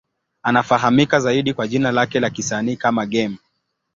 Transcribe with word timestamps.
Anafahamika 0.43 1.19
zaidi 1.19 1.53
kwa 1.53 1.67
jina 1.67 1.91
lake 1.91 2.19
la 2.19 2.29
kisanii 2.29 2.75
kama 2.77 3.05
Game. 3.05 3.37